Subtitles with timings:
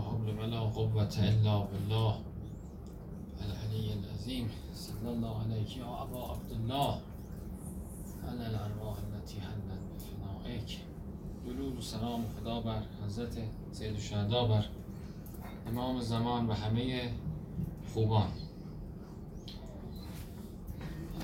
[0.00, 2.20] حول ولا قوة إلا بالله.
[3.40, 4.48] العلي العظيم.
[4.74, 7.00] صلى الله عليك يا أبا عبد الله.
[8.24, 10.78] على الأرواح التي حلت بفنائك
[11.46, 13.38] درود و سلام خدا بر حضرت
[13.72, 14.64] سید الشهدا بر
[15.68, 17.12] امام زمان و همه
[17.94, 18.30] خوبان.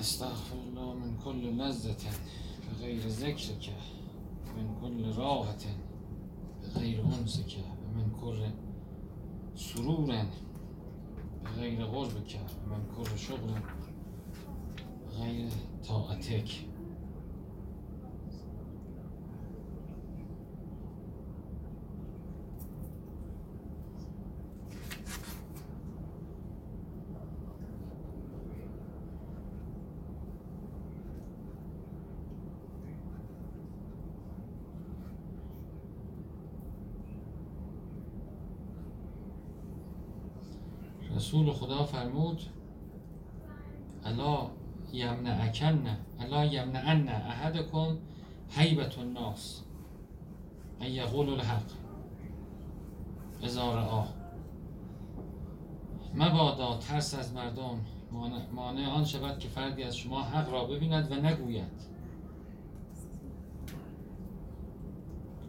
[0.01, 2.05] استغفر الله من كل لذة
[2.73, 3.73] بغير ذكرك
[4.57, 5.65] من كل راحة
[6.63, 7.05] بغير
[7.95, 8.47] أنسك ومن كل
[9.59, 10.25] سرور
[11.45, 13.55] بغير قربك ومن كل شغل
[15.07, 15.49] بغير
[15.89, 16.49] طاعتك
[41.35, 42.43] رسول خدا فرمود
[44.05, 44.51] الا
[44.93, 45.87] یمنعکن
[46.21, 47.97] الا یمنعن احدکم
[48.51, 49.63] حیبت الناس
[50.81, 51.71] ان یقول الحق.
[53.43, 54.09] اذا رآه
[56.15, 57.79] مبادا ترس از مردم
[58.55, 61.81] مانع- آن شود که فردی از شما حق را ببیند و نگوید.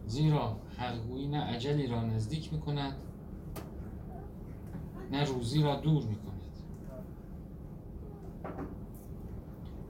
[0.06, 2.96] زیرا حقگویی نه اجلی را نزدیک می کند
[5.10, 6.40] نه روزی را دور می کند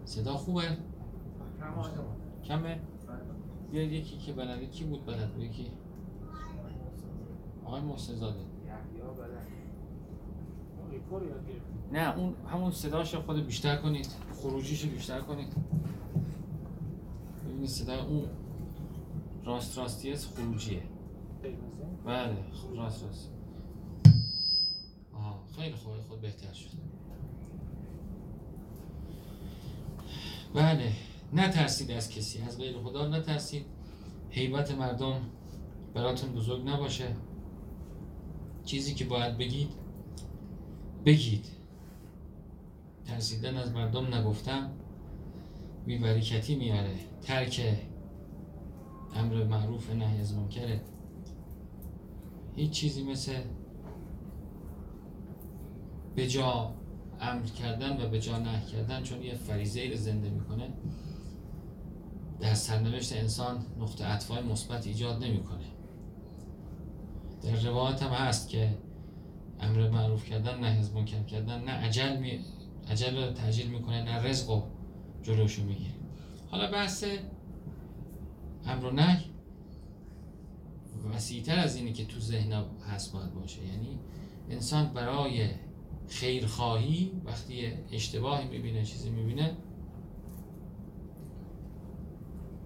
[0.04, 0.62] صدا خوبه؟
[2.44, 2.80] کمه؟
[3.70, 5.70] بیاید یکی که بلده کی بود بلد بود یکی
[7.64, 8.40] آقای محسن زاده
[11.92, 15.48] نه اون همون صداش رو خود بیشتر کنید خروجیش رو بیشتر کنید
[17.44, 18.24] ببینید صدای اون
[19.44, 20.82] راست راستی است خروجیه
[22.04, 22.36] بله
[22.76, 23.35] راست راست
[25.56, 26.68] خیلی خوبه خود بهتر شد.
[30.54, 30.92] بله
[31.32, 32.42] نترسید از کسی.
[32.42, 33.66] از غیر خدا نترسید.
[34.30, 35.20] حیبت مردم
[35.94, 37.16] براتون بزرگ نباشه.
[38.64, 39.68] چیزی که باید بگید
[41.04, 41.46] بگید.
[43.04, 44.70] ترسیدن از مردم نگفتم.
[45.86, 46.98] بی برکتی میاره.
[47.22, 47.78] ترک
[49.14, 50.80] امر معروف نهی از منکره.
[52.56, 53.40] هیچ چیزی مثل
[56.16, 56.74] به جا
[57.20, 60.68] امر کردن و به جا نهی کردن چون یه فریزه ای رو زنده می‌کنه
[62.40, 65.66] در سرنوشت انسان نقطه عطفای مثبت ایجاد نمی‌کنه.
[67.42, 68.78] در روایت هم هست که
[69.60, 72.40] امر معروف کردن نه از منکر کردن نه عجل می
[72.90, 74.62] عجل رو تعجیل می‌کنه نه رزق رو
[75.22, 75.94] جلوشو می‌گیره.
[76.50, 77.04] حالا بحث
[78.66, 79.24] امر و نهی
[81.14, 83.64] وسیعتر از اینی که تو ذهن هست باید باشه.
[83.64, 83.98] یعنی
[84.50, 85.50] انسان برای
[86.08, 89.56] خیرخواهی وقتی اشتباهی می‌بینه چیزی می‌بینه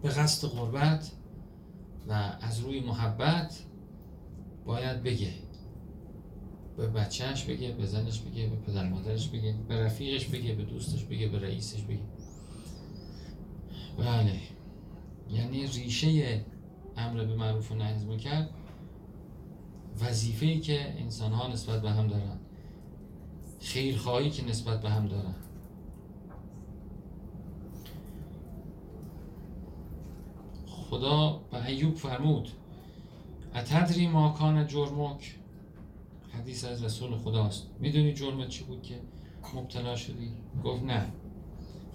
[0.03, 1.13] به قصد قربت
[2.09, 3.65] و از روی محبت
[4.67, 5.33] باید بگه.
[6.77, 11.05] به بچهش بگه به زنش بگه به پدر مادرش بگه به رفیقش بگه به دوستش
[11.05, 12.01] بگه به رئیسش بگه.
[13.99, 14.41] بله.
[15.31, 16.45] یعنی ریشه
[16.97, 18.47] امر به معروف و نهی از منکر
[20.01, 22.40] وظیفه‌ای که انسان ها نسبت به هم دارن.
[23.61, 25.35] خیرخواهی که نسبت به هم دارن.
[30.67, 32.49] خدا به ایوب فرمود
[33.55, 35.35] اتدری ما کان جرمک؟
[36.33, 37.67] حدیث از رسول خداست.
[37.81, 39.01] می‌دونی جرمت چی بود که
[39.55, 40.33] مبتلا شدی؟
[40.65, 41.07] گفت نه.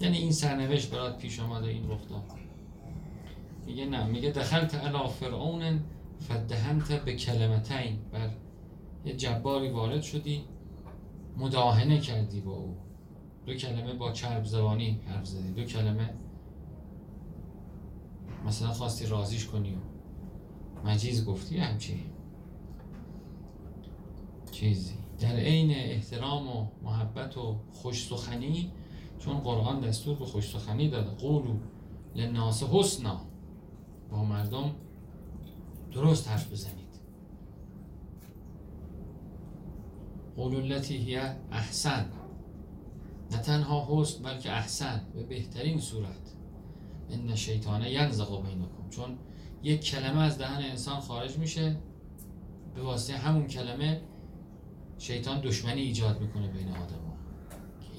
[0.01, 1.99] یعنی این سرنوشت برات پیش آمده این رخ
[3.65, 4.05] میگه نه.
[4.05, 5.83] میگه دخلت علی فرعون
[6.19, 8.29] فدهنت به کلمتین بر
[9.05, 10.43] یه جباری وارد شدی.
[11.37, 12.77] مداهنه کردی با او.
[13.45, 15.51] دو کلمه با چرب زبانی حرف زدی.
[15.51, 16.13] دو کلمه
[18.45, 19.77] مثلا خواستی رازیش کنی و
[20.87, 22.03] مجیز گفتی همچی
[24.51, 24.93] چیزی.
[25.19, 28.71] در عین احترام و محبت و خوش سخنی
[29.19, 31.09] چون قرآن دستور به خوش سخنی داده.
[31.09, 31.55] قولو
[32.15, 33.21] لناس حسنا.
[34.11, 34.71] با مردم
[35.91, 36.84] درست حرف بزنید.
[40.37, 41.17] قولو التي
[41.51, 42.05] احسن.
[43.31, 46.33] نه تنها حسن بلکه احسن به بهترین صورت.
[47.09, 48.89] ان شیطان ینزغ بینکم.
[48.89, 49.17] چون
[49.63, 51.77] یک کلمه از دهن انسان خارج میشه
[52.75, 54.01] به واسطه همون کلمه
[54.97, 57.15] شیطان دشمنی ایجاد می‌کنه بین آدم ها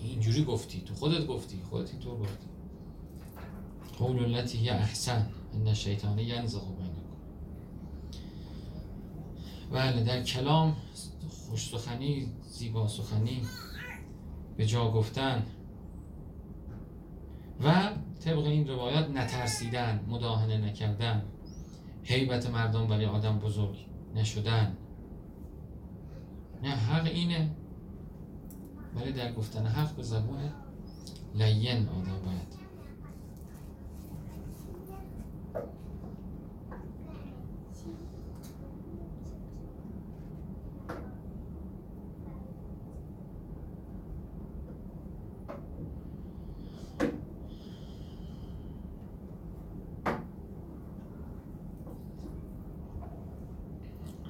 [0.03, 2.47] اینجوری گفتی تو خودت گفتی خودت اینطور گفتی.
[3.99, 5.27] قول التي هي احسن.
[5.55, 7.07] ان الشیطان ینزغ بینکم.
[9.73, 10.77] بله در کلام
[11.29, 13.43] خوش سخنی زیبا سخنی.
[14.57, 15.47] به جا گفتن.
[17.65, 17.91] و
[18.25, 21.25] طبق این روایات نترسیدن مداهنه نکردن.
[22.03, 23.77] حیبت مردم برای آدم بزرگ
[24.15, 24.77] نشدن.
[26.63, 27.51] نه حق اینه.
[28.97, 30.53] ولی در گفتن حق به زبون
[31.35, 32.67] لین آدم باید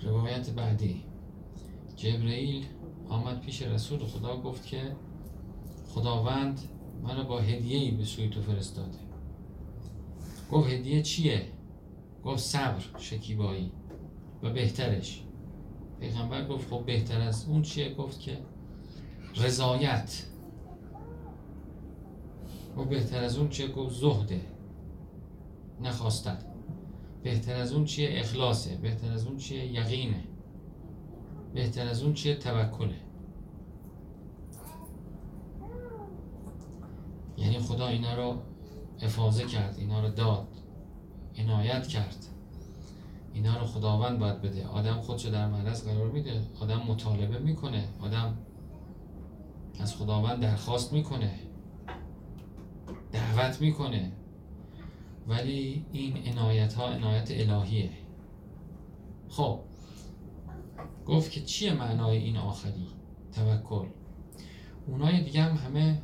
[0.02, 1.04] روایت بعدی
[1.96, 2.66] جبرئیل
[3.08, 4.96] آمد پیش رسول خدا گفت که
[5.88, 6.60] خداوند
[7.02, 8.98] منو با هدیه ای به سوی تو فرستاده
[10.50, 11.42] گفت هدیه چیه؟
[12.24, 13.72] گفت صبر شکیبایی
[14.42, 15.22] و بهترش
[16.00, 18.38] پیغمبر گفت خب بهتر از اون چیه؟ گفت که
[19.36, 20.26] رضایت
[22.76, 24.40] و بهتر از اون چیه؟ گفت زهده
[25.80, 26.38] نخواستن
[27.22, 30.24] بهتر از اون چیه؟ اخلاصه بهتر از اون چیه؟ یقینه
[31.54, 33.05] بهتر از اون چیه؟ توکله
[37.36, 38.42] یعنی خدا اینا رو
[39.02, 40.48] افاظه کرد اینا رو داد
[41.38, 42.16] عنایت کرد.
[43.34, 44.66] اینا رو خداوند باید بده.
[44.66, 46.42] آدم خودشو در معرض قرار میده.
[46.60, 47.88] آدم مطالبه می‌کنه.
[48.00, 48.38] آدم
[49.80, 51.34] از خداوند درخواست می‌کنه.
[53.12, 54.12] دعوت می‌کنه.
[55.28, 57.90] ولی این عنایت ها عنایت الهیه.
[59.28, 59.60] خب.
[61.06, 62.86] گفت که چیه معنای این آخری
[63.32, 63.86] توکل؟
[64.86, 66.02] اونای دیگه هم همه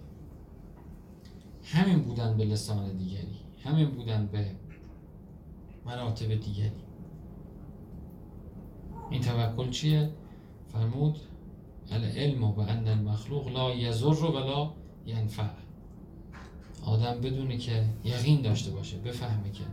[1.64, 4.46] همین بودن به لسان دیگری همین بودن به
[5.86, 6.72] مراتب دیگری.
[9.10, 10.10] این توکل چیه؟
[10.72, 11.18] فرمود
[11.90, 14.72] العلم و ان المخلوق لا یزر ولا
[15.06, 15.50] ینفع.
[16.84, 19.64] آدم بدونه که یقین داشته باشه بفهمه که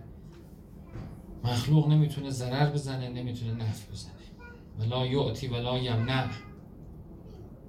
[1.43, 4.11] مخلوق نمی‌تونه ضرر بزنه نمی‌تونه نفع بزنه.
[4.79, 6.29] ولا یعطی ولا یمنع.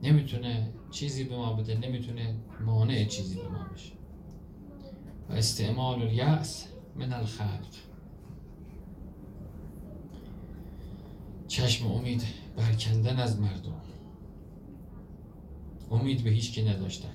[0.02, 2.36] نمی‌تونه چیزی به ما بده نمی‌تونه
[2.66, 3.92] مانع چیزی به ما بشه.
[5.30, 6.66] و استعمال الیأس
[6.96, 7.66] من الخلق.
[11.48, 12.22] چشم امید
[12.56, 13.80] برکندن از مردم.
[15.90, 17.08] امید به هیچ کی نداشتن.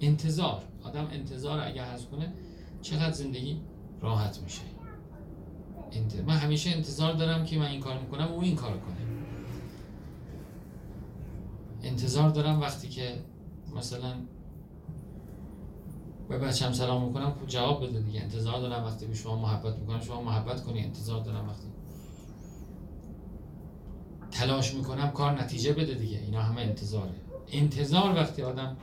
[0.00, 0.62] انتظار.
[0.82, 2.32] آدم انتظار اگه حذف کنه
[2.82, 3.60] چقدر زندگی
[4.00, 4.62] راحت میشه.
[6.26, 8.96] من همیشه انتظار دارم که من این کار می‌کنم و او این کار کنه.
[11.82, 13.24] انتظار دارم وقتی که
[13.76, 14.14] مثلا
[16.32, 17.30] به بچم سلام می‌کنم.
[17.30, 18.20] خب جواب بده دیگه.
[18.20, 20.00] انتظار دارم وقتی به شما محبت می‌کنم.
[20.00, 20.80] شما محبت کنی.
[20.80, 21.66] انتظار دارم وقتی
[24.30, 26.18] تلاش می‌کنم کار نتیجه بده دیگه.
[26.18, 27.14] اینا همه انتظاره.
[27.52, 28.76] انتظار وقتی آدم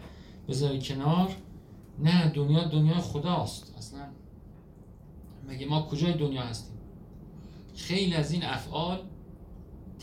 [0.48, 1.36] بذاری کنار
[2.00, 3.74] نه دنیا دنیا خداست.
[3.78, 4.00] اصلا
[5.48, 6.78] مگه ما کجای دنیا هستیم؟
[7.76, 9.00] خیلی از این افعال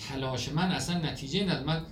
[0.08, 1.64] تلاش من اصلا نتیجه نداره.
[1.64, 1.82] من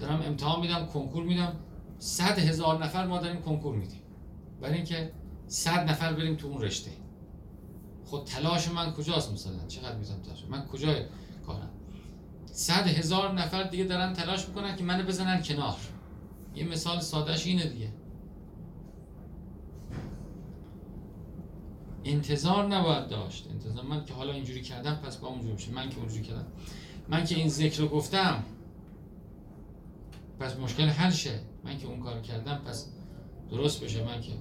[0.00, 1.52] دارم امتحان میدم کنکور میدم.
[1.98, 3.99] صد هزار نفر ما داریم کنکور میدیم.
[4.60, 5.12] برای اینکه
[5.46, 6.90] صد نفر بریم تو اون رشته.
[8.04, 11.04] خود تلاش من کجاست مثلا؟ چقدر می‌تونم تلاش؟ من کجای
[11.46, 11.70] کارم؟
[12.46, 15.76] صد هزار نفر دیگه دارن تلاش می‌کنن که منو بزنن کنار.
[16.54, 17.92] یه مثال سادهش اینه دیگه.
[22.04, 23.46] انتظار نباید داشت.
[23.50, 26.46] انتظار من که حالا اینجوری کردم پس با اونجوری بشه من که اونجوری کردم.
[27.08, 28.44] من که این ذکر رو گفتم
[30.40, 32.86] پس مشکل حل شه من که اون کار کردم پس
[33.50, 34.04] درست بشه.
[34.04, 34.32] من که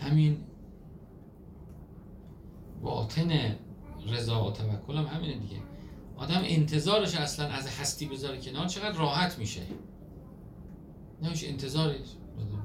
[0.00, 0.44] همین
[2.82, 3.56] باطن
[4.08, 5.56] رضا و توکل هم همینه دیگه.
[6.16, 9.62] آدم انتظارش اصلا از هستی بذاره کنار چقدر راحت میشه.
[11.22, 12.06] نمیش انتظارش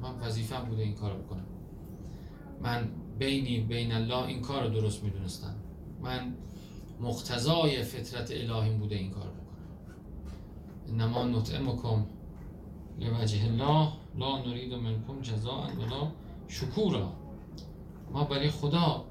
[0.02, 1.46] من وظیفم بوده این کار بکنم.
[2.62, 5.56] من بینی بین الله این کار رو درست می‌دونستم.
[6.02, 6.34] من
[7.02, 9.42] مقتضای فطرت الهیم بوده این کار بکنم.
[10.90, 12.06] انما نطعمکم
[13.00, 16.12] لوجه الله لا نرید منکم جزاء ولا
[16.48, 17.14] شکورا.
[18.12, 19.06] ما برای خدا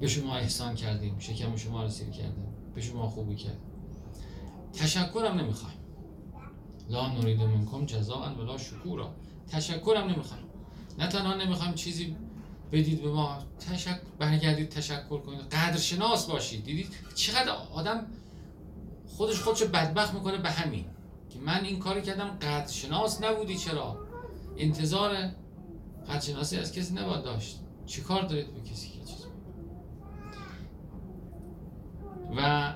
[0.00, 3.58] به شما احسان کردیم شکم شما رو سیر کردیم به شما خوبی کرد
[4.72, 5.76] تشکرم نمی‌خوایم.
[6.88, 9.10] لا نرید منکم جزاء ولا شکورا.
[9.48, 10.44] تشکرم نمی‌خوایم.
[10.98, 12.16] نه تنها نمی‌خوایم چیزی
[12.72, 13.38] بدید به ما
[13.70, 15.40] تشکر برگردید تشکر کنید.
[15.40, 16.64] قدرشناس باشید.
[16.64, 18.06] دیدید چقدر آدم
[19.06, 20.84] خودش خودش بدبخت می‌کنه به همین.
[21.30, 23.98] که من این کاری کردم قدرشناس نبودی چرا؟
[24.56, 25.16] انتظار
[26.08, 27.60] قدرشناسی از کسی نباید داشت.
[27.86, 29.26] چی کار دارید به کسی که چیز
[32.36, 32.74] و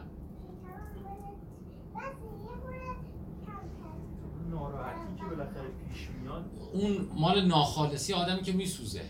[4.51, 6.45] ناراحتی که بالاخره پیش میاد.
[6.73, 9.03] اون مال ناخالصی آدمی که میسوزه.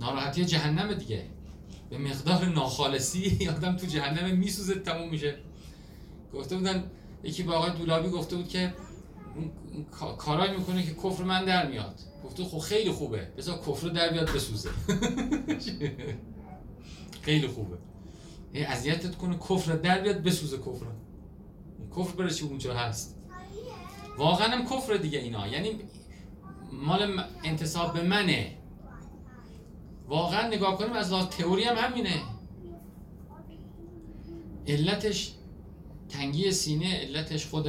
[0.00, 1.26] ناراحتی جهنم دیگه.
[1.90, 5.38] به مقدار ناخالصی آدم تو جهنم میسوزه تموم میشه.
[6.34, 6.84] گفته بودن
[7.22, 8.74] یکی با آقای دولابی گفته بود که
[9.34, 9.50] اون
[10.16, 12.00] کارایی می‌کنه که کفر من در میاد.
[12.24, 13.28] گفته خب خیلی خوبه.
[13.36, 14.70] بذار کفر در بیاد بسوزه.
[17.24, 17.78] خیلی خوبه.
[18.52, 20.86] این اذیتت کنه کفر در بیاد بسوزه کفر
[21.96, 23.16] کفر بره چی اونجا هست؟
[24.18, 25.48] واقعا هم کفر دیگه اینا.
[25.48, 25.80] یعنی
[26.72, 28.54] مال انتصاب به منه.
[30.08, 32.22] واقعا نگاه کنیم از لحاظ تئوری هم همینه.
[34.66, 35.34] علتش
[36.08, 37.66] تنگی سینه علتش خود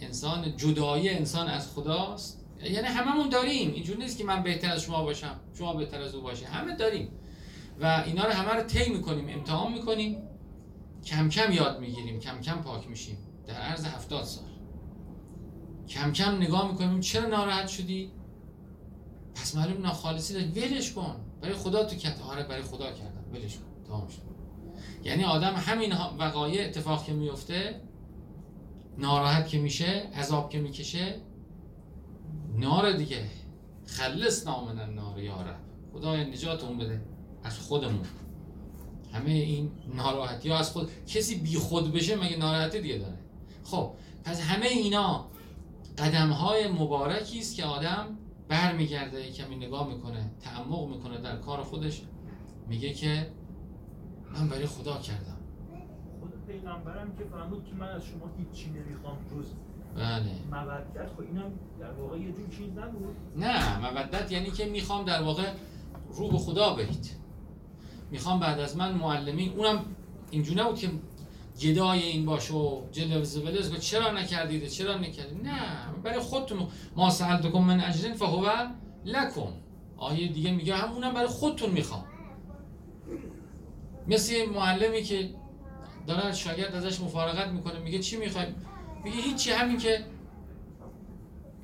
[0.00, 2.43] انسان جدایی انسان از خداست.
[2.64, 3.72] یعنی هممون داریم.
[3.72, 5.40] اینجور نیست که من بهتر از شما باشم.
[5.58, 7.08] شما بهتر از او باشه همه داریم.
[7.80, 10.22] و اینا رو همه رو طی می‌کنیم امتحان می‌کنیم
[11.04, 12.20] کم کم یاد می‌گیریم.
[12.20, 13.18] کم کم پاک میشیم.
[13.46, 14.44] در عرض هفتاد سال.
[15.88, 18.10] کم کم نگاه می‌کنیم چرا ناراحت شدی؟
[19.34, 20.46] پس معلوم ناخالصی داری.
[20.46, 21.16] ولش کن.
[21.40, 22.20] برای خدا تو کت.
[22.20, 23.24] آره برای خدا کردم.
[23.32, 23.64] ولش کن.
[23.88, 24.22] تمام شد.
[25.04, 27.80] یعنی آدم همین وقایع اتفاق که میفته
[28.98, 31.14] ناراحت که میشه عذاب که می‌کشه
[32.54, 33.24] نار دیگه.
[33.86, 35.56] خلص نامن نار یاره
[35.92, 37.02] خدای نجاتمون بده.
[37.44, 38.06] از خودمون.
[39.12, 43.18] همه این ناراحتی ها از خود کسی بی خود بشه مگه ناراحتی دیگه داره؟
[43.64, 43.90] خب
[44.24, 45.26] پس همه اینا
[45.98, 48.18] قدم های مبارکی است که آدم
[48.48, 52.02] برمیگرده کمی نگاه می‌کنه تعمق می‌کنه در کار خودش.
[52.68, 53.26] میگه که
[54.34, 55.38] من برای خدا کردم.
[56.20, 59.46] خود پیغمبرم که فرمود که من از شما هیچی نمی‌خوام جز
[59.96, 60.24] بله.
[60.50, 63.16] مودت خب اینم در واقع یه جور چیز نبود.
[63.36, 65.52] نه مودت یعنی که می‌خوام در واقع
[66.14, 67.10] رو به خدا برید
[68.10, 69.84] می‌خوام بعد از من معلمین اونم
[70.30, 70.90] اینجور نبود که
[71.60, 75.60] گدای این باشه و جلوز ولز چرا نکردید؟ چرا نکردید؟ نه
[76.02, 76.66] برای خودتون.
[76.96, 78.48] ما سألتکم من اجرین فهو
[79.04, 79.52] لکم.
[79.96, 82.04] آیه دیگه میگه همونم برای خودتون می‌خوام.
[84.08, 85.30] مثل معلمی که
[86.06, 88.46] داره شاگرد ازش مفارقت می‌کنه میگه چی می‌خوای
[89.04, 90.04] میگه هیچی همین که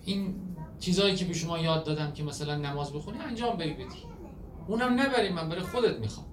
[0.05, 0.35] این
[0.79, 4.05] چیزایی که به شما یاد دادم که مثلا نماز بخونی انجام بری بدی.
[4.67, 6.27] اونم نبری من برای خودت می‌خوام.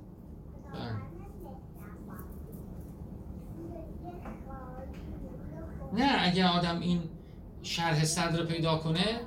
[0.73, 1.07] بله.
[5.93, 7.03] نه اگه آدم این
[7.63, 9.21] شرح صدر پیدا کنه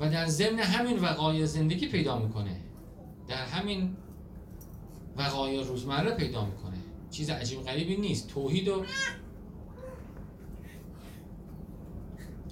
[0.00, 2.56] و در ضمن همین وقایع زندگی پیدا می‌کنه.
[3.28, 3.96] در همین
[5.16, 6.76] وقایع روزمره پیدا می‌کنه.
[7.10, 8.28] چیز عجیب غریبی نیست.
[8.28, 8.84] توحید و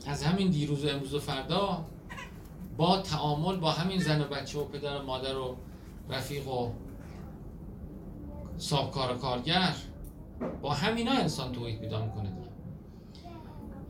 [0.06, 1.84] از همین دیروز و امروز و فردا
[2.76, 5.56] با تعامل با همین زن و بچه و پدر و مادر و
[6.08, 6.70] رفیق و
[8.92, 9.74] کار و کارگر
[10.62, 12.32] با همینا انسان توحید پیدا می‌کنه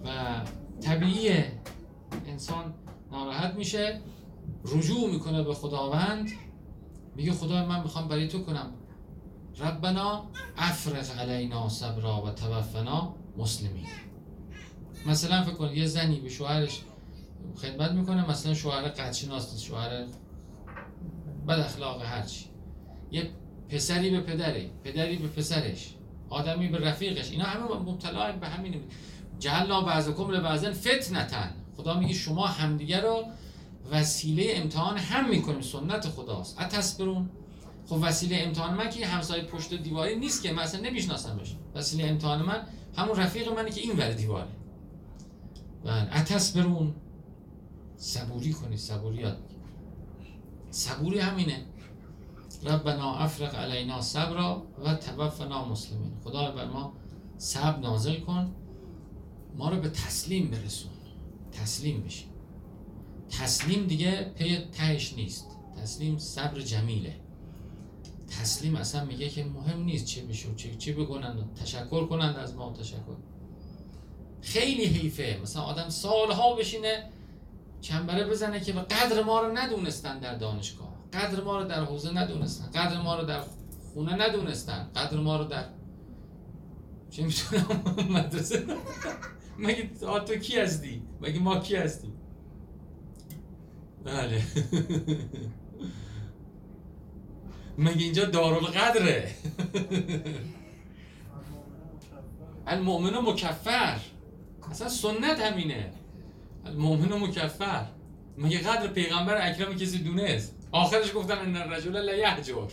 [0.04, 0.40] و
[0.80, 1.44] طبیعی
[2.26, 2.75] انسان
[3.12, 4.00] ناراحت میشه
[4.64, 6.30] رجوع می‌کنه به خداوند.
[7.16, 8.73] میگه خدا من می‌خوام برای تو کنم.
[9.61, 10.25] ربنا
[10.56, 13.87] افرغ علینا صبرا و توفنا مسلمین.
[15.07, 16.81] مثلا فکر کن یه زنی به شوهرش
[17.63, 20.05] خدمت می‌کنه مثلا شوهر قدشناس شوهر
[21.49, 22.45] بد اخلاق هرچی.
[23.11, 23.31] یه
[23.69, 25.95] پسری به پدری پدری به پسرش
[26.31, 28.81] آدمی به رفیقش اینا همه مبتلا به همین
[29.39, 31.51] جعلنا بعضکم لبعضن فتنتن.
[31.77, 33.25] خدا میگه شما همدیگه رو
[33.91, 36.61] وسیله امتحان هم می‌کنیم سنت خداست.
[36.61, 37.31] اتسبرون.
[37.89, 41.57] خب وسیله امتحان من که همسایه پشت دیواری نیست که مثلا نمیشناسمش.
[41.75, 44.49] وسیله امتحان من همون رفیق منه که این ور دیواره.
[45.85, 46.17] بله.
[46.17, 46.95] اتسبرون
[47.97, 49.38] صبوری کنید صبوری یاد
[50.71, 51.64] صبوری همینه.
[52.62, 56.12] ربنا افرق علینا صبرا و توفنا مسلمین.
[56.25, 56.93] خدا بر ما
[57.38, 58.55] صبر نازل کن.
[59.57, 60.91] ما رو به تسلیم برسون.
[61.53, 62.29] تسلیم بشیم
[63.31, 65.47] تسلیم دیگه پی تهش نیست.
[65.83, 67.17] تسلیم صبر جمیله.
[68.29, 72.73] تسلیم اصلا میگه که مهم نیست چه بشه چه چه بکنند تشکر کنند از ما
[72.73, 73.17] تشکر.
[74.45, 75.39] خیلی حیفه.
[75.43, 77.09] مثلا آدم سالها بشینه
[77.81, 80.95] چنبره بزنه که قدر ما رو ندونستن در دانشگاه.
[81.13, 82.71] قدر ما رو در حوزه ندونستن.
[82.71, 83.41] قدر ما رو در
[83.95, 84.91] خونه ندونستن.
[84.97, 85.65] قدر ما رو در
[87.11, 87.83] چه می‌تونم
[88.17, 88.65] مدرسه.
[89.59, 89.91] مگه
[90.27, 92.13] تو کی هستی؟ مگه ما کی هستیم؟
[94.05, 94.43] بله.
[97.79, 99.31] مگه اینجا دارالقدره؟
[102.67, 104.01] المؤمن مکفر.
[104.71, 105.92] اصلا سنت همینه.
[106.66, 107.87] المؤمن مکفر.
[108.38, 112.71] مگه قدر پیغمبر اکرم کسی دونست؟ آخرش گفتن ان الرجل لا یهجر.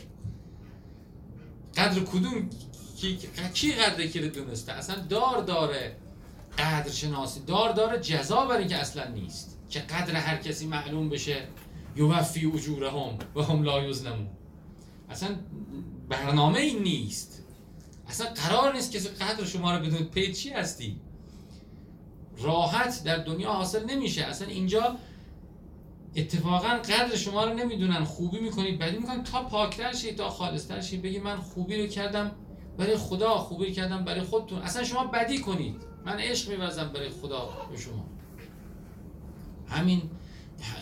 [1.77, 2.50] قدر کدوم؟
[2.98, 3.19] کی
[3.53, 5.95] کی قدر کی دونسته؟ اصلا دار داره
[6.57, 9.60] قدر شناسی دار داره جزا برای اینکه اصلا نیست.
[9.69, 11.48] که قدر هر کسی معلوم بشه.
[11.95, 14.27] یوفی اجورهم و هم لا یظلمون.
[15.10, 15.36] اصلا
[16.10, 17.43] برنامه این نیست.
[18.07, 21.00] اصلا قرار نیست کسی قدر شما رو بدون پی چی هستی؟
[22.43, 24.24] راحت در دنیا حاصل نمیشه.
[24.24, 24.95] اصلا اینجا
[26.15, 28.03] اتفاقا قدر شما رو نمی‌دونن.
[28.03, 29.24] خوبی می‌کنید بدی می‌کنید.
[29.24, 31.01] تا پاکتر شید تا خالصتر شید.
[31.01, 32.31] بگی من خوبی رو کردم
[32.77, 34.62] برای خدا خوبی رو کردم برای خودتون.
[34.62, 35.75] اصلا شما بدی کنید.
[36.05, 38.05] من عشق میورزم برای خدا به شما.
[39.67, 40.01] همین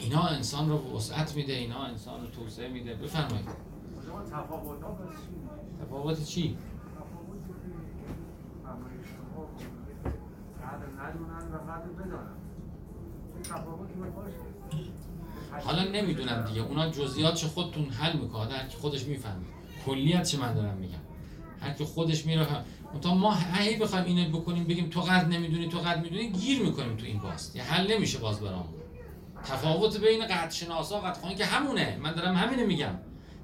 [0.02, 2.94] اینا انسان رو وسعت میده اینا انسان رو توسعه میده.
[2.94, 3.46] بفرمایید.
[5.82, 6.58] تفاوت چی؟
[15.66, 16.62] حالا نمی‌دونم دیگه.
[16.62, 19.46] اونا جزئیاتش خودتون حل می‌کنه هر کی خودش می‌فهمه.
[19.86, 21.00] کلیت چه من دارم میگم.
[21.62, 22.48] هر کی خودش میره
[23.02, 26.98] تا ما هی بخوایم اینو بکنیم بگیم تو قد نمی‌دونی تو قد می‌دونی گیر می‌کنیم
[26.98, 28.66] تو این باست یه حل نمیشه باز برام
[29.44, 31.98] تفاوت بین قد شناسا و قد که همونه.
[32.04, 32.94] من دارم همینو میگم.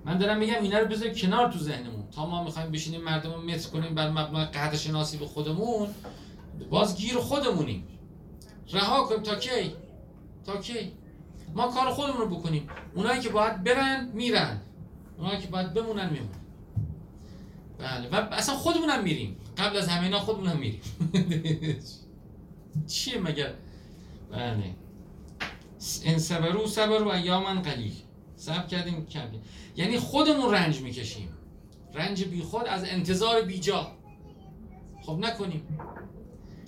[0.05, 2.10] من دارم میگم اینا رو بذار کنار تو ذهنمون.
[2.12, 5.88] تا ما می‌خوایم بشینیم مردم رو متر کنیم بر مبنای قد شناسی به خودمون
[6.69, 7.88] باز گیر خودمونیم.
[8.71, 9.75] رها کنیم تا کی؟
[10.45, 10.91] تا کی؟
[11.55, 12.67] ما کار خودمون رو بکنیم.
[12.95, 14.62] اونایی که باید برن میرن.
[15.17, 16.45] اونایی که باید بمونن میمونن.
[17.77, 18.09] بله.
[18.09, 19.38] و اصلا خودمونم میریم.
[19.57, 20.81] قبل از همه اینا خودمونم میریم.
[22.88, 23.53] چیه مگر
[24.31, 24.75] بله.
[26.03, 27.93] این صبرو صبرو ایامن قلیل.
[28.35, 29.41] صبر کردیم کردیم.
[29.75, 31.29] یعنی خودمون رنج می‌کشیم.
[31.93, 33.91] رنج بی خود از انتظار بیجا.
[35.01, 35.62] خب نکنیم.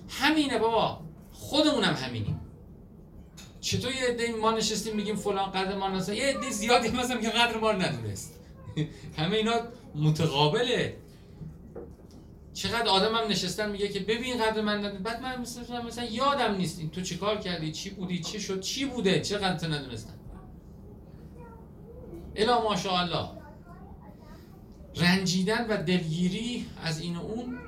[0.10, 1.02] همینه بابا.
[1.32, 2.40] خودمونم همینیم.
[3.62, 7.30] چطور یه عده ما نشستیم میگیم فلان قدر ما نست یه عده زیادی مثلا که
[7.30, 8.39] قدر ما ندونست.
[9.17, 9.54] همه اینا
[9.96, 10.98] متقابله.
[12.54, 15.04] چقدر آدم هم نشستن میگه که ببین قدر من ندونست.
[15.04, 18.86] بعد من مثلا, مثلا یادم نیست این تو چیکار کردی؟ چی بودی؟ چی شد؟ چی
[18.86, 20.13] بوده؟ چقدر تو ندونستن؟
[22.36, 23.30] الا ماشاءالله.
[24.96, 27.60] رنجیدن و دلگیری از این و اون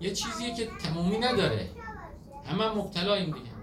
[0.00, 1.68] یه چیزیه که تمومی نداره.
[2.44, 3.54] همه مبتلاییم دیگه.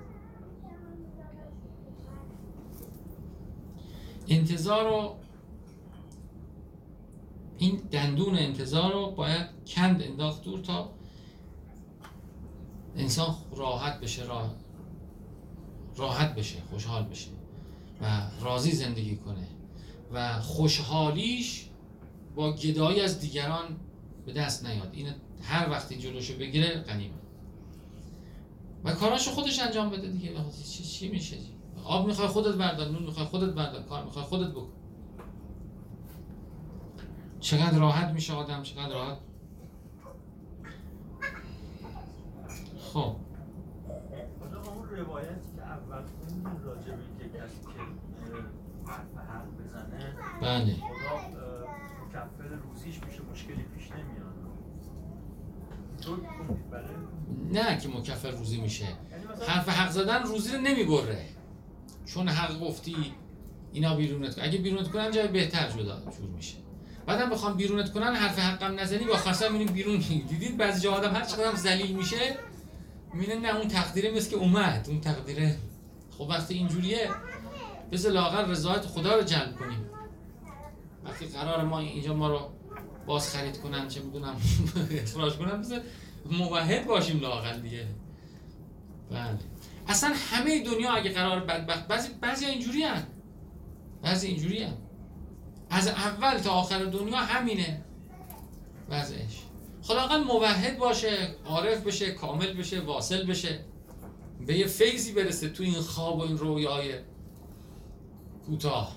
[4.28, 5.16] انتظار رو
[7.58, 10.90] این دندون انتظار رو باید کند انداخت دور تا
[12.96, 14.24] انسان راحت بشه
[15.96, 17.30] راحت بشه خوشحال بشه
[18.02, 19.48] و راضی زندگی کنه
[20.14, 21.66] و خوشحالیش
[22.36, 23.78] با گدایی از دیگران
[24.26, 24.90] به دست نیاد.
[24.94, 25.08] این
[25.42, 27.21] هر وقتی جلوشو بگیره غنیمه
[28.84, 30.36] و کاراشو خودش انجام بده دیگه.
[30.72, 31.38] چی, چی میشه
[31.86, 34.70] آب می‌خوای خودت بردار نون می‌خوای خودت بردار کار می‌خوای خودت بکن.
[37.40, 39.18] چقدر راحت میشه آدم چقدر راحت.
[42.94, 43.16] خب.
[44.66, 47.80] اون روایتی که اول خوندیم راجع به اینکه کسی که
[48.92, 50.74] حرف حق بزنه بله.
[50.74, 51.68] خدا
[52.06, 54.41] مکفل روزیش میشه مشکلی پیش نمیاد؟
[57.52, 58.88] نه که مکفر روزی میشه.
[59.48, 61.26] حرف حق زدن روزی رو نمی‌بره.
[62.06, 62.96] چون حق گفتی
[63.74, 64.42] اینا بیرونت کن.
[64.42, 66.56] اگه بیرونت کنن جای بهتر جدا جور میشه.
[67.06, 69.98] بعدم بخوام بیرونت کنن حرف حقم نزنی با خاصا میریم بیرون.
[70.30, 72.36] دیدید بعضی جا آدم هر چقدر ذلیل میشه
[73.14, 75.58] می‌بینه نه اون تقدیره مثل که اومد اون تقدیره.
[76.18, 77.10] خب وقتی اینجوریه
[77.92, 79.86] بذار لاغر رضایت خدا رو جلب کنیم.
[81.06, 82.40] وقتی قرار ما اینجا ما رو
[83.12, 84.36] باز خرید کنن چه می‌دونم.
[85.04, 85.82] اخراج کنن بذار
[86.32, 87.88] موحد باشیم لاغر دیگه.
[89.12, 89.38] بله.
[89.88, 93.08] اصلا همه دنیا اگه قرار بدبخت بعضی بعضی اینجوری هن.
[94.02, 94.74] بعضی اینجوری هن.
[95.70, 97.82] از اول تا آخر دنیا همینه.
[98.90, 99.42] وضعش
[99.82, 103.66] خداقل موحد باشه عارف بشه کامل بشه واصل بشه.
[104.48, 106.94] به یه فیضی برسه تو این خواب و این رویای
[108.46, 108.96] کوتاه.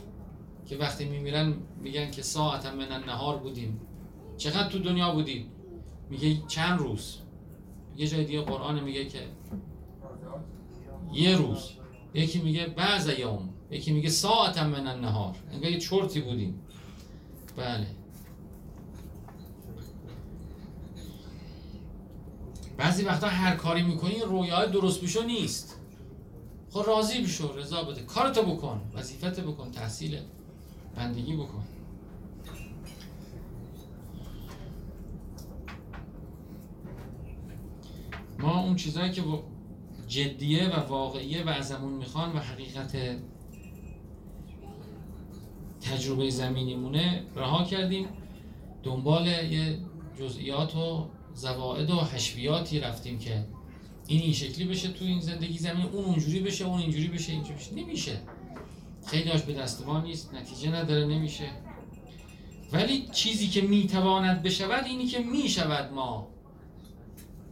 [0.66, 3.80] که وقتی میمیرن میگن که ساعت من نهار بودیم.
[4.36, 5.46] چقدر تو دنیا بودیم
[6.10, 7.18] میگه چند روز؟
[7.96, 9.20] یه جای دیگه قرآن میگه که
[11.12, 11.70] یه روز.
[12.14, 13.48] یکی میگه بعض یوم.
[13.70, 15.34] یکی میگه ساعت من النهار.
[15.52, 16.60] انگار یه چرتی بودیم.
[17.56, 17.86] بله.
[22.76, 25.80] بعضی وقتا هر کاری می‌کنی رویای درست بشو نیست.
[26.70, 28.02] خب راضی بشو رضا بده.
[28.02, 30.18] کارتو بکن وظیفت بکن تحصیل
[30.96, 31.64] بندگی بکن.
[38.44, 39.22] ما اون چیزهایی که
[40.08, 42.96] جدیه و واقعیه و ازمون می‌خوان و حقیقت
[45.80, 48.06] تجربه زمینیمونه رها کردیم.
[48.82, 49.78] دنبال یه
[50.18, 53.46] جزئیات و زواعد و حشویاتی رفتیم که
[54.06, 57.54] این این شکلی بشه تو این زندگی زمین اون اونجوری بشه اون اینجوری بشه اینجوری
[57.54, 57.74] بشه.
[57.74, 58.20] نمیشه.
[59.06, 61.50] خیلیاش به دست ما نیست نتیجه نداره نمیشه.
[62.72, 66.33] ولی چیزی که می‌تواند بشود اینی که می‌شود ما.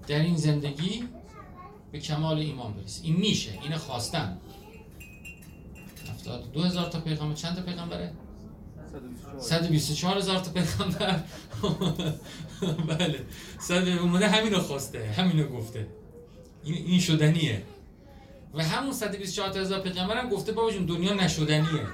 [0.07, 1.05] در این زندگی
[1.93, 4.39] به کمال ایمان برسیم این میشه این خواستن.
[6.11, 8.13] هفتاد دو هزار تا پیغمبر چند تا پیغمبره؟
[9.41, 11.21] 124 هزار تا پیغمبر.
[12.99, 13.27] بله.
[13.61, 15.87] صد اومده همینو خواسته همینو گفته.
[16.65, 17.63] این این شدنیه.
[18.55, 21.87] و همون 124 هزار پیغمبر هم گفته بابا جون دنیا نشدنیه.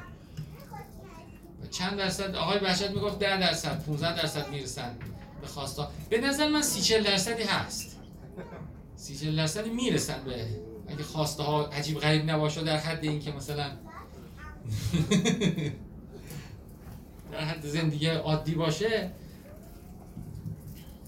[1.63, 4.97] و چند درصد؟ آقای بهشت می‌گفت 10 درصد 15 درصد می‌رسن
[5.41, 5.91] به خواستا.
[6.11, 7.98] به نظر من 30 40 درصدی هست.
[8.99, 10.47] 30 40 درصدی می‌رسن به
[10.89, 13.71] اگه خواسته ها عجیب غریب نباشه در حد این که مثلا
[17.33, 19.11] در حد زندگی عادی باشه.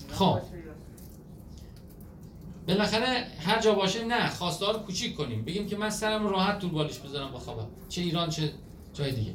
[0.08, 0.40] خب.
[2.68, 5.44] بالاخره هر جا باشه نه خواسته رو کوچیک کنیم.
[5.44, 8.52] بگیم که من سرم راحت طول بالش بذارم بخوابم چه ایران چه
[8.92, 9.34] جای دیگه.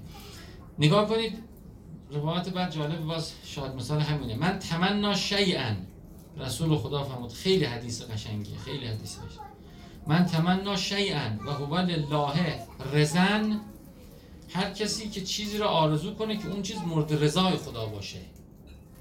[0.79, 1.33] نگاه کنید
[2.11, 4.35] روایت بعد جالب باز شاید مثال همینه.
[4.35, 5.75] من تمنا شیئا.
[6.37, 9.17] رسول خدا فرمود خیلی حدیث قشنگیه خیلی حدیث
[10.07, 12.59] من تمنا شیئا و هو لله
[12.93, 13.61] رزن
[14.49, 18.19] هر کسی که چیزی رو آرزو کنه که اون چیز مورد رضای خدا باشه.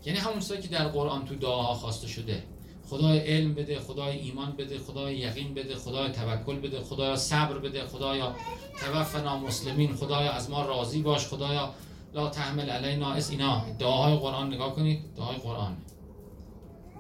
[0.05, 2.43] یعنی همون که در قرآن تو دعاها خواسته شده.
[2.91, 7.87] خدای علم بده خدای ایمان بده خدای یقین بده خدای توکل بده خدای صبر بده
[7.87, 8.35] خدایا
[8.81, 11.75] توفنا مسلمین خدایا از ما راضی باش خدایا
[12.15, 13.31] لا تحمل علینا اس.
[13.31, 15.77] اینا دعاهای قرآن نگاه کنید دعای قرآن.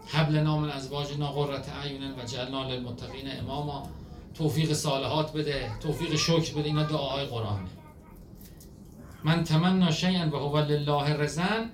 [0.06, 3.88] حبل نام ازواجنا قرة اعین و جعلنا للمتقین اماما.
[4.34, 7.68] توفیق صالحات بده توفیق شکر بده اینا دعاهای قرآنه.
[9.24, 11.70] من تمنا شیئا و هو لله رزن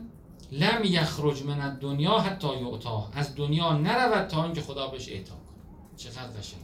[0.52, 5.96] لم یخرج من الدنیا حتی یعطا از دنیا نرود تا اینکه خدا بهش اعطا کنه.
[5.96, 6.60] چقدر قشنگ.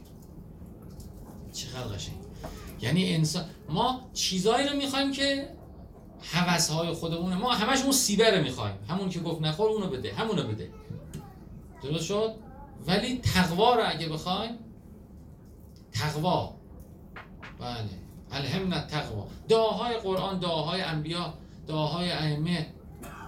[1.53, 2.15] چقدر قشنگ.
[2.81, 5.49] یعنی انسان ما چیزایی رو می‌خوایم که
[6.33, 7.35] حوث های خودمونه.
[7.35, 8.75] ما همش اون سیبه رو می‌خوایم.
[8.89, 10.69] همون که گفت نخور اونو بده همونو بده.
[11.83, 12.35] درست شد؟
[12.87, 14.57] ولی تقوا رو اگه بخوایم
[15.91, 16.55] تقوا.
[17.59, 17.89] بله.
[18.31, 19.27] الهمنا تقوا.
[19.49, 21.33] دعاهای قرآن دعاهای انبیا
[21.67, 22.67] دعاهای ائمه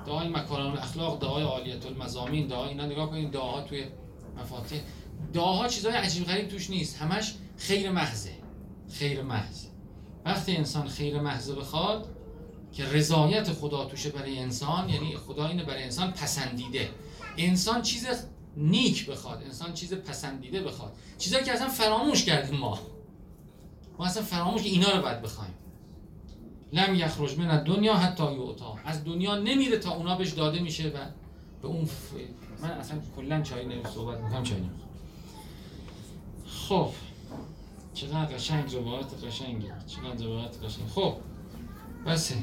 [0.05, 2.85] دعای مکارم الاخلاق دعای عالیت المزامین دعای اینا.
[2.85, 3.85] نگاه کنید دعاها توی
[4.37, 4.81] مفاتیح.
[5.33, 7.01] دعاها چیزای عجیب غریب توش نیست.
[7.01, 8.33] همش خیر محضه.
[8.91, 9.65] خیر محض.
[10.25, 12.07] وقتی انسان خیر محض بخواد
[12.71, 16.89] که رضایت خدا توشه برای انسان یعنی خدا اینه برای انسان پسندیده.
[17.37, 18.07] انسان چیز
[18.57, 20.93] نیک بخواد انسان چیز پسندیده بخواد.
[21.17, 22.79] چیزایی که اصلا فراموش کردیم ما.
[23.99, 25.53] ما اصلا فراموش که اینا رو باید بخوایم.
[26.73, 30.97] لم یخرج من دنیا حتی یعطا از دنیا نمیره تا اونا بهش داده میشه و
[31.61, 32.13] به اون ف...
[32.61, 34.89] من اصلا کلا چای نمی صحبت می‌کنم چای نمی‌خوام
[36.45, 36.89] خب.
[37.93, 40.87] چقدر قشنگ روایت قشنگی چقدر روایت قشنگ.
[40.87, 41.13] خب.
[42.05, 42.35] بسه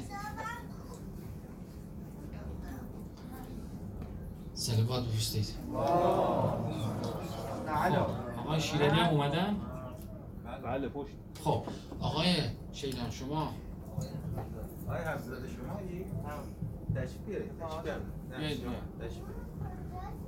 [4.56, 5.54] سلوات بفرستید
[8.38, 9.56] آقای شیرانی هم اومدن؟
[10.64, 11.10] بله پشت.
[11.44, 11.62] خب
[12.00, 12.34] آقای
[12.72, 13.52] شیلان شما؟
[14.86, 15.80] آقای حفظزاده شما
[16.94, 17.50] تشریف بیارید.
[18.30, 19.36] تشریف بیارید.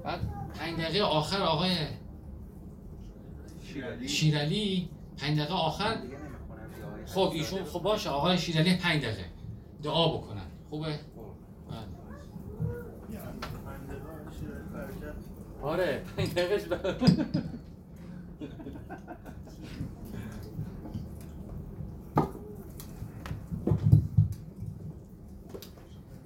[0.04, 0.20] بعد
[0.54, 1.76] پنج دقیقه آخر آقای
[3.62, 4.08] شیرالی.
[4.08, 5.96] شیرالی پنج دقیقه آخر.
[7.06, 9.24] خب ایشون خب باشه آقای شیرالی پنج دقیقه.
[9.82, 10.46] دعا بکنن.
[10.70, 10.98] خوبه؟ بله.
[15.62, 16.02] آره.
[16.16, 16.62] پنج دقیقهش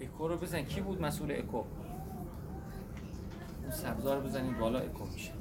[0.01, 0.63] اکو رو بزن.
[0.63, 1.67] کی بود مسئول اکو؟ اون
[3.71, 5.33] سبزا رو بزنید بالا اکو میشه.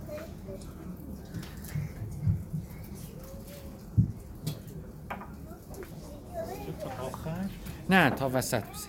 [7.90, 8.88] نه تا وسط بزن